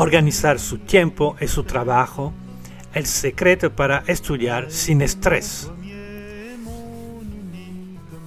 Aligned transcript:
organizar 0.00 0.58
su 0.58 0.78
tiempo 0.78 1.36
y 1.42 1.46
su 1.46 1.64
trabajo, 1.64 2.32
el 2.94 3.04
secreto 3.04 3.70
para 3.70 4.02
estudiar 4.06 4.70
sin 4.70 5.02
estrés. 5.02 5.70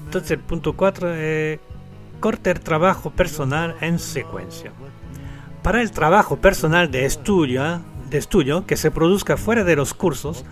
Entonces 0.05 0.31
el 0.31 0.39
punto 0.39 0.73
4 0.73 1.15
es 1.15 1.59
corte 2.19 2.51
el 2.51 2.59
trabajo 2.59 3.09
personal 3.09 3.75
en 3.81 3.97
secuencia. 3.97 4.71
Para 5.63 5.81
el 5.81 5.89
trabajo 5.89 6.37
personal 6.37 6.91
de 6.91 7.05
estudio, 7.05 7.65
¿eh? 7.65 7.79
de 8.07 8.19
estudio 8.19 8.67
que 8.67 8.77
se 8.77 8.91
produzca 8.91 9.35
fuera 9.35 9.63
de 9.63 9.75
los 9.75 9.95
cursos, 9.95 10.45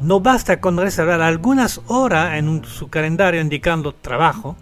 no 0.00 0.20
basta 0.20 0.60
con 0.60 0.76
reservar 0.76 1.20
algunas 1.20 1.80
horas 1.88 2.38
en 2.38 2.64
su 2.64 2.88
calendario 2.88 3.40
indicando 3.40 3.92
trabajo. 3.92 4.56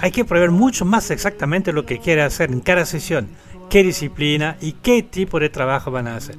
hay 0.00 0.10
que 0.10 0.24
prever 0.24 0.50
mucho 0.50 0.86
más 0.86 1.10
exactamente 1.10 1.74
lo 1.74 1.84
que 1.84 1.98
quiere 1.98 2.22
hacer 2.22 2.50
en 2.50 2.60
cada 2.60 2.86
sesión, 2.86 3.28
qué 3.72 3.82
disciplina 3.82 4.58
y 4.60 4.72
qué 4.72 5.02
tipo 5.02 5.40
de 5.40 5.48
trabajo 5.48 5.90
van 5.90 6.06
a 6.06 6.16
hacer. 6.16 6.36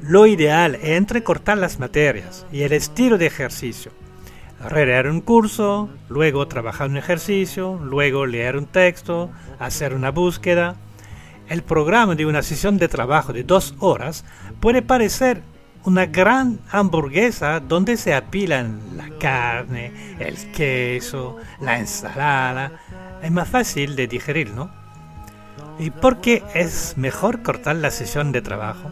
Lo 0.00 0.24
ideal 0.24 0.76
es 0.76 0.96
entrecortar 0.96 1.58
las 1.58 1.78
materias 1.78 2.46
y 2.50 2.62
el 2.62 2.72
estilo 2.72 3.18
de 3.18 3.26
ejercicio. 3.26 3.92
Leer 4.74 5.08
un 5.08 5.20
curso, 5.20 5.90
luego 6.08 6.48
trabajar 6.48 6.88
un 6.88 6.96
ejercicio, 6.96 7.78
luego 7.84 8.24
leer 8.24 8.56
un 8.56 8.64
texto, 8.64 9.30
hacer 9.58 9.92
una 9.92 10.10
búsqueda. 10.10 10.76
El 11.50 11.62
programa 11.62 12.14
de 12.14 12.24
una 12.24 12.40
sesión 12.40 12.78
de 12.78 12.88
trabajo 12.88 13.34
de 13.34 13.44
dos 13.44 13.74
horas 13.78 14.24
puede 14.58 14.80
parecer 14.80 15.42
una 15.84 16.06
gran 16.06 16.60
hamburguesa 16.70 17.60
donde 17.60 17.98
se 17.98 18.14
apilan 18.14 18.80
la 18.96 19.10
carne, 19.18 20.16
el 20.18 20.50
queso, 20.50 21.36
la 21.60 21.78
ensalada. 21.78 22.72
Es 23.22 23.30
más 23.30 23.50
fácil 23.50 23.96
de 23.96 24.06
digerir, 24.06 24.50
¿no? 24.52 24.81
¿Y 25.78 25.90
por 25.90 26.20
qué 26.20 26.42
es 26.54 26.94
mejor 26.96 27.42
cortar 27.42 27.76
la 27.76 27.90
sesión 27.90 28.32
de 28.32 28.42
trabajo? 28.42 28.90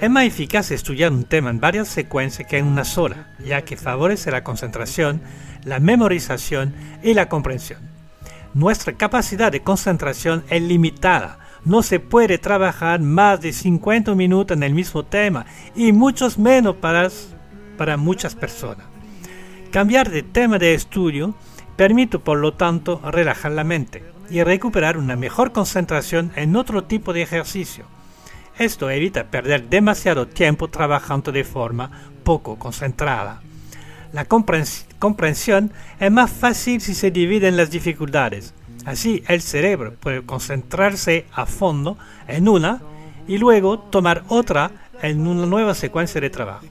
Es 0.00 0.10
más 0.10 0.24
eficaz 0.24 0.70
estudiar 0.70 1.12
un 1.12 1.24
tema 1.24 1.50
en 1.50 1.60
varias 1.60 1.88
secuencias 1.88 2.48
que 2.48 2.58
en 2.58 2.66
una 2.66 2.84
sola, 2.84 3.28
ya 3.44 3.62
que 3.62 3.76
favorece 3.76 4.30
la 4.30 4.44
concentración, 4.44 5.22
la 5.64 5.78
memorización 5.78 6.74
y 7.02 7.14
la 7.14 7.28
comprensión. 7.28 7.80
Nuestra 8.54 8.94
capacidad 8.94 9.50
de 9.50 9.62
concentración 9.62 10.44
es 10.50 10.60
limitada. 10.60 11.38
No 11.64 11.82
se 11.82 12.00
puede 12.00 12.38
trabajar 12.38 13.00
más 13.00 13.40
de 13.40 13.52
50 13.52 14.14
minutos 14.14 14.56
en 14.56 14.64
el 14.64 14.74
mismo 14.74 15.04
tema 15.04 15.46
y 15.74 15.92
muchos 15.92 16.36
menos 16.36 16.76
para, 16.76 17.08
para 17.78 17.96
muchas 17.96 18.34
personas. 18.34 18.86
Cambiar 19.70 20.10
de 20.10 20.22
tema 20.22 20.58
de 20.58 20.74
estudio 20.74 21.34
permite 21.76 22.18
por 22.18 22.38
lo 22.38 22.54
tanto 22.54 23.00
relajar 23.04 23.52
la 23.52 23.64
mente 23.64 24.04
y 24.30 24.42
recuperar 24.42 24.96
una 24.96 25.16
mejor 25.16 25.52
concentración 25.52 26.32
en 26.36 26.56
otro 26.56 26.84
tipo 26.84 27.12
de 27.12 27.22
ejercicio 27.22 27.86
esto 28.58 28.90
evita 28.90 29.24
perder 29.24 29.68
demasiado 29.68 30.28
tiempo 30.28 30.68
trabajando 30.68 31.32
de 31.32 31.44
forma 31.44 31.90
poco 32.22 32.58
concentrada. 32.58 33.40
La 34.12 34.26
comprensión 34.26 35.72
es 35.98 36.12
más 36.12 36.30
fácil 36.30 36.80
si 36.80 36.94
se 36.94 37.10
dividen 37.10 37.56
las 37.56 37.70
dificultades. 37.70 38.52
Así 38.84 39.22
el 39.26 39.40
cerebro 39.40 39.94
puede 39.94 40.22
concentrarse 40.22 41.24
a 41.32 41.46
fondo 41.46 41.96
en 42.28 42.48
una 42.48 42.82
y 43.26 43.38
luego 43.38 43.78
tomar 43.78 44.24
otra 44.28 44.70
en 45.00 45.26
una 45.26 45.46
nueva 45.46 45.74
secuencia 45.74 46.20
de 46.20 46.30
trabajo. 46.30 46.66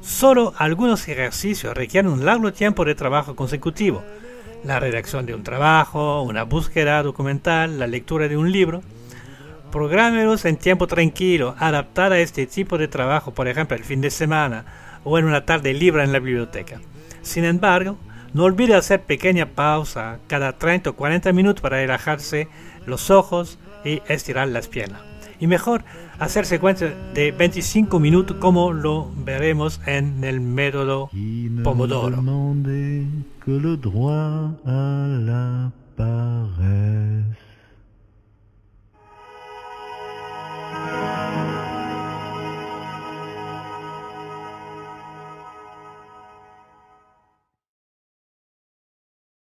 Solo 0.00 0.54
algunos 0.56 1.08
ejercicios 1.08 1.76
requieren 1.76 2.12
un 2.12 2.24
largo 2.24 2.52
tiempo 2.52 2.84
de 2.84 2.94
trabajo 2.94 3.34
consecutivo. 3.34 4.04
La 4.64 4.80
redacción 4.80 5.24
de 5.24 5.34
un 5.34 5.44
trabajo, 5.44 6.22
una 6.22 6.42
búsqueda 6.42 7.02
documental, 7.02 7.78
la 7.78 7.86
lectura 7.86 8.28
de 8.28 8.36
un 8.36 8.50
libro. 8.50 8.82
Prográmelos 9.70 10.44
en 10.44 10.56
tiempo 10.56 10.86
tranquilo, 10.86 11.54
adaptar 11.58 12.12
a 12.12 12.18
este 12.18 12.46
tipo 12.46 12.78
de 12.78 12.88
trabajo, 12.88 13.32
por 13.32 13.48
ejemplo, 13.48 13.76
el 13.76 13.84
fin 13.84 14.00
de 14.00 14.10
semana 14.10 14.64
o 15.04 15.18
en 15.18 15.26
una 15.26 15.44
tarde 15.44 15.74
libre 15.74 16.02
en 16.02 16.12
la 16.12 16.18
biblioteca. 16.18 16.80
Sin 17.22 17.44
embargo, 17.44 17.98
no 18.34 18.44
olvide 18.44 18.74
hacer 18.74 19.02
pequeña 19.02 19.46
pausa 19.46 20.18
cada 20.26 20.58
30 20.58 20.90
o 20.90 20.96
40 20.96 21.32
minutos 21.32 21.62
para 21.62 21.78
relajarse 21.78 22.48
los 22.86 23.10
ojos 23.10 23.58
y 23.84 24.02
estirar 24.08 24.48
las 24.48 24.68
piernas. 24.68 25.17
Y 25.40 25.46
mejor 25.46 25.84
hacer 26.18 26.46
secuencias 26.46 26.92
de 27.14 27.32
25 27.32 28.00
minutos 28.00 28.36
como 28.40 28.72
lo 28.72 29.10
veremos 29.24 29.80
en 29.86 30.24
el 30.24 30.40
método 30.40 31.10
Pomodoro. 31.62 32.22